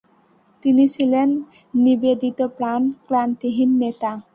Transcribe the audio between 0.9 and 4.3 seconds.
ছিলেন নিবেদিতপ্রাণ, ক্লান্তিহীন নেতা।